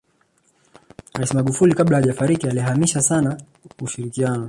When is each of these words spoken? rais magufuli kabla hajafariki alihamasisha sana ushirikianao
rais 1.13 1.33
magufuli 1.33 1.73
kabla 1.75 1.97
hajafariki 1.97 2.47
alihamasisha 2.47 3.01
sana 3.01 3.41
ushirikianao 3.81 4.39